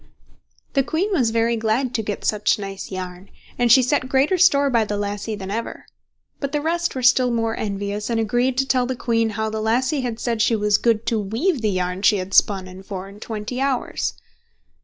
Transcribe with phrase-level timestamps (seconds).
[0.73, 4.71] The queen was very glad to get such nice yarn, and she set greater store
[4.71, 5.85] by the lassie than ever.
[6.39, 9.61] But the rest were still more envious, and agreed to tell the queen how the
[9.61, 13.07] lassie had said she was good to weave the yarn she had spun in four
[13.09, 14.15] and twenty hours.